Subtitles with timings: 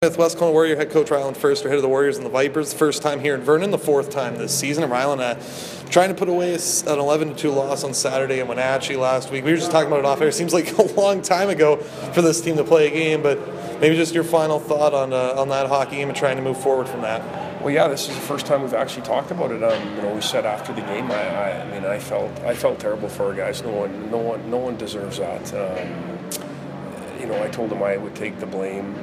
[0.00, 2.72] With West Kelowna Warrior head coach Rylan Ferster, ahead of the Warriors and the Vipers.
[2.72, 4.84] First time here in Vernon, the fourth time this season.
[4.84, 8.94] And Rylan uh, trying to put away an 11 2 loss on Saturday in Wenatchee
[8.94, 9.44] last week.
[9.44, 10.28] We were just talking about it off air.
[10.28, 13.40] It seems like a long time ago for this team to play a game, but
[13.80, 16.60] maybe just your final thought on uh, on that hockey game and trying to move
[16.60, 17.60] forward from that.
[17.60, 19.64] Well, yeah, this is the first time we've actually talked about it.
[19.64, 22.54] Um, you know, we said after the game, I, I, I, mean, I felt I
[22.54, 23.64] felt terrible for our guys.
[23.64, 25.52] No one, no one, no one deserves that.
[25.54, 28.94] Um, you know, I told them I would take the blame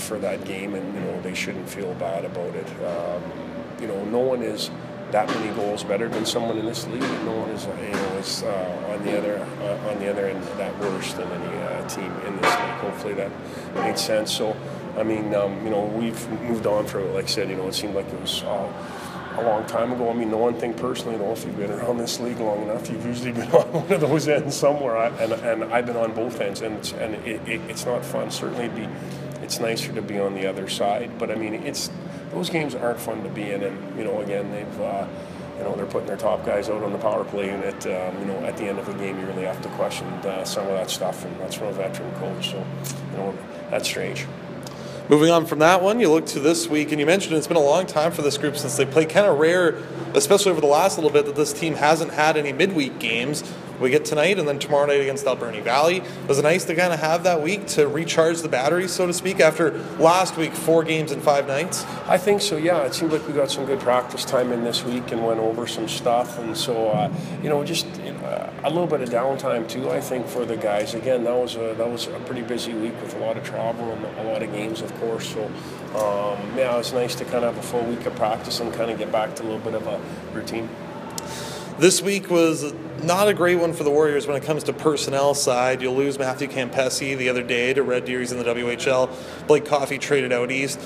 [0.00, 2.66] for that game, and you know they shouldn't feel bad about it.
[2.84, 3.22] Um,
[3.80, 4.70] you know, no one is
[5.12, 7.00] that many goals better than someone in this league.
[7.00, 10.42] No one is, you know, is uh, on the other uh, on the other end
[10.58, 12.78] that worse than any uh, team in this league.
[12.80, 13.30] Hopefully that
[13.74, 14.32] made sense.
[14.32, 14.56] So,
[14.96, 17.14] I mean, um, you know, we've moved on from it.
[17.14, 18.72] Like I said, you know, it seemed like it was uh,
[19.36, 20.10] a long time ago.
[20.10, 22.88] I mean, the one thing personally, though, if you've been around this league long enough,
[22.90, 24.96] you've usually been on one of those ends somewhere.
[24.96, 28.30] I, and, and I've been on both ends, and and it, it, it's not fun.
[28.30, 28.88] Certainly, be
[29.50, 31.10] it's nicer to be on the other side.
[31.18, 31.90] But I mean, it's
[32.30, 34.80] those games aren't fun to be in, and you know, again, they've.
[34.80, 35.06] Uh,
[35.58, 37.84] you know, they're putting their top guys out on the power play unit.
[37.84, 40.42] Um, you know, at the end of the game, you really have to question uh,
[40.42, 42.52] some of that stuff, and that's from a veteran coach.
[42.52, 42.66] So,
[43.10, 44.24] you know, that's strange.
[45.10, 47.56] Moving on from that one, you look to this week, and you mentioned it's been
[47.56, 49.08] a long time for this group since they played.
[49.08, 49.82] Kind of rare,
[50.14, 53.42] especially over the last little bit, that this team hasn't had any midweek games
[53.80, 56.02] we get tonight and then tomorrow night against Alberni Valley.
[56.28, 59.12] Was it nice to kind of have that week to recharge the batteries, so to
[59.12, 61.84] speak, after last week, four games in five nights?
[62.06, 62.82] I think so, yeah.
[62.82, 65.66] It seemed like we got some good practice time in this week and went over
[65.66, 66.38] some stuff.
[66.38, 67.86] And so, uh, you know, just
[68.24, 70.94] uh, a little bit of downtime too, I think, for the guys.
[70.94, 73.92] Again, that was a, that was a pretty busy week with a lot of travel
[73.92, 75.28] and a lot of games, of course.
[75.28, 78.60] So, um, yeah, it was nice to kind of have a full week of practice
[78.60, 80.00] and kind of get back to a little bit of a
[80.34, 80.68] routine.
[81.78, 85.32] This week was not a great one for the Warriors when it comes to personnel
[85.32, 85.80] side.
[85.80, 88.20] You'll lose Matthew Campesi the other day to Red Deer.
[88.20, 89.08] He's in the WHL.
[89.46, 90.78] Blake Coffey traded out east.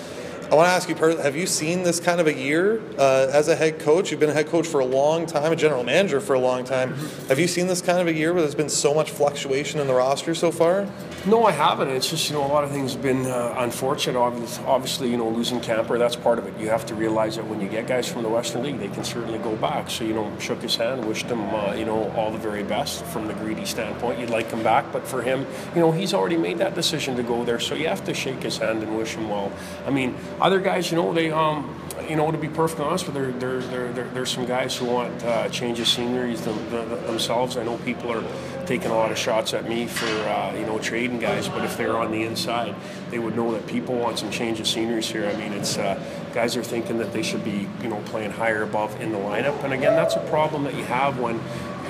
[0.50, 3.48] I want to ask you, have you seen this kind of a year uh, as
[3.48, 4.10] a head coach?
[4.10, 6.64] You've been a head coach for a long time, a general manager for a long
[6.64, 6.92] time.
[7.28, 9.86] Have you seen this kind of a year where there's been so much fluctuation in
[9.86, 10.86] the roster so far?
[11.26, 11.88] No, I haven't.
[11.88, 14.18] It's just you know a lot of things have been uh, unfortunate.
[14.18, 16.58] Obviously, you know losing Camper, that's part of it.
[16.60, 19.04] You have to realize that when you get guys from the Western League, they can
[19.04, 19.88] certainly go back.
[19.88, 23.04] So you know, shook his hand, wished him uh, you know all the very best
[23.06, 24.20] from the greedy standpoint.
[24.20, 27.22] You'd like him back, but for him, you know, he's already made that decision to
[27.22, 27.58] go there.
[27.58, 29.50] So you have to shake his hand and wish him well.
[29.86, 33.16] I mean, other guys, you know, they um, you know, to be perfectly honest with
[33.16, 36.70] you, there, there, there, there's some guys who want uh, change of scenery them,
[37.06, 37.56] themselves.
[37.56, 38.24] I know people are
[38.66, 41.76] taking a lot of shots at me for uh, you know trading guys, but if
[41.76, 42.74] they're on the inside,
[43.10, 45.26] they would know that people want some change of sceneries here.
[45.26, 46.00] I mean, it's uh,
[46.34, 49.62] guys are thinking that they should be you know playing higher above in the lineup,
[49.64, 51.40] and again, that's a problem that you have when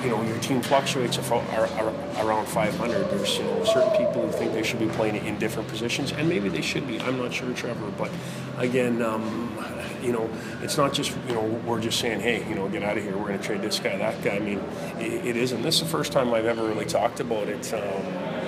[0.05, 3.09] you know your team fluctuates around 500.
[3.09, 6.29] There's you know certain people who think they should be playing in different positions, and
[6.29, 6.99] maybe they should be.
[7.01, 8.11] I'm not sure, Trevor, but
[8.57, 9.57] again, um,
[10.03, 10.29] you know,
[10.61, 13.17] it's not just you know we're just saying, hey, you know, get out of here.
[13.17, 14.35] We're going to trade this guy, that guy.
[14.35, 14.59] I mean,
[14.99, 15.63] it, it isn't.
[15.63, 17.73] This is the first time I've ever really talked about it.
[17.73, 17.81] Um,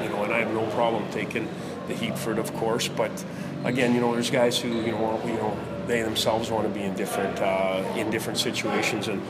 [0.03, 1.50] you know, and I have no problem taking
[1.88, 2.88] the heat for it, of course.
[2.88, 3.12] But
[3.66, 5.57] again, you know, there's guys who you know, you know
[5.88, 9.07] they themselves want to be in different uh, in different situations.
[9.07, 9.22] And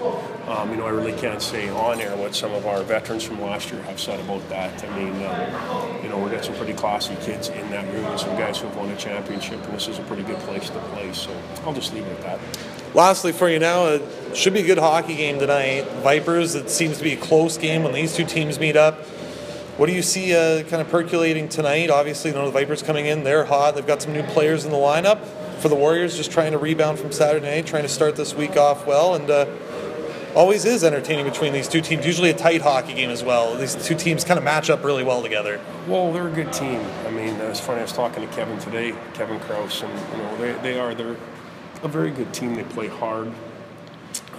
[0.48, 3.42] um, you know, I really can't say on air what some of our veterans from
[3.42, 4.84] last year have said about that.
[4.84, 8.20] I mean, um, you know, we've got some pretty classy kids in that room, and
[8.20, 11.14] some guys who've won a championship, and this is a pretty good place to play.
[11.14, 11.32] So
[11.64, 12.40] I'll just leave it at that.
[12.94, 14.02] Lastly, for you now, it
[14.36, 15.86] should be a good hockey game tonight.
[16.02, 16.56] Vipers.
[16.56, 19.00] It seems to be a close game when these two teams meet up.
[19.78, 21.92] What do you see uh, kind of percolating tonight?
[21.92, 23.76] Obviously, you know the Vipers coming in; they're hot.
[23.76, 25.24] They've got some new players in the lineup
[25.60, 28.88] for the Warriors, just trying to rebound from Saturday trying to start this week off
[28.88, 29.46] well, and uh,
[30.34, 32.08] always is entertaining between these two teams.
[32.08, 33.56] Usually a tight hockey game as well.
[33.56, 35.62] These two teams kind of match up really well together.
[35.88, 36.84] Well, they're a good team.
[37.06, 37.78] I mean, it's funny.
[37.78, 41.18] I was talking to Kevin today, Kevin Kraus, and you know they, they are they're
[41.84, 42.56] a very good team.
[42.56, 43.32] They play hard.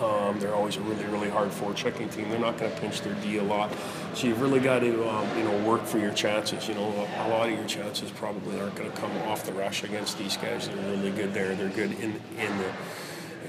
[0.02, 2.30] Um, they're always a really, really hard forechecking team.
[2.30, 3.72] They're not going to pinch their D a lot,
[4.14, 6.68] so you've really got to, um, you know, work for your chances.
[6.68, 6.88] You know,
[7.18, 10.36] a, lot of your chances probably aren't going to come off the rush against these
[10.36, 10.68] guys.
[10.68, 11.54] They're really good there.
[11.54, 12.72] They're good in in the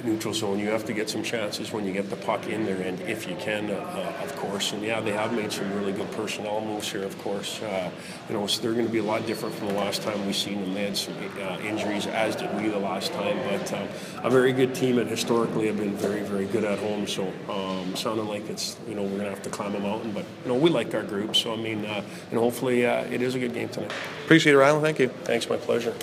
[0.04, 0.60] neutral zone.
[0.60, 3.28] You have to get some chances when you get the puck in there, and if
[3.28, 4.74] you can, uh, uh, of course.
[4.74, 7.62] And yeah, they have made some really good personnel moves here, of course.
[7.62, 7.90] Uh,
[8.28, 10.34] you know, so they're going to be a lot different from the last time we
[10.34, 10.74] seen them.
[10.74, 13.88] They had some uh, injuries, as did we the last time, but um,
[14.24, 17.08] a very good team, and historically have been very, very good at home.
[17.08, 20.12] So um, sounding like it's you know we're going to have to climb a mountain,
[20.12, 21.36] but you know we like our group.
[21.36, 23.92] So I mean, uh, you hopefully uh, it is a good game tonight.
[24.26, 24.82] Appreciate it, Rylan.
[24.82, 25.10] Thank you.
[25.24, 25.94] Thanks, my pleasure.